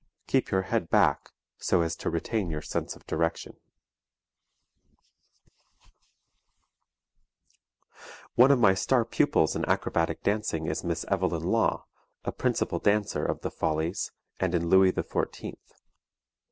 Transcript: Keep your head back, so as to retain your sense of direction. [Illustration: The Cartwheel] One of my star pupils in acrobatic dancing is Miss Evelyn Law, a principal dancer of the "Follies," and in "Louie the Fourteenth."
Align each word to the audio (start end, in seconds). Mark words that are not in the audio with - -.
Keep 0.25 0.49
your 0.49 0.63
head 0.63 0.89
back, 0.89 1.29
so 1.59 1.83
as 1.83 1.95
to 1.97 2.09
retain 2.09 2.49
your 2.49 2.63
sense 2.63 2.95
of 2.95 3.05
direction. 3.05 3.53
[Illustration: 5.53 5.55
The 7.51 7.99
Cartwheel] 8.33 8.43
One 8.43 8.49
of 8.51 8.57
my 8.59 8.73
star 8.73 9.05
pupils 9.05 9.55
in 9.55 9.63
acrobatic 9.65 10.23
dancing 10.23 10.65
is 10.65 10.83
Miss 10.83 11.05
Evelyn 11.07 11.43
Law, 11.43 11.85
a 12.23 12.31
principal 12.31 12.79
dancer 12.79 13.23
of 13.23 13.41
the 13.41 13.51
"Follies," 13.51 14.11
and 14.39 14.55
in 14.55 14.69
"Louie 14.69 14.89
the 14.89 15.03
Fourteenth." 15.03 15.71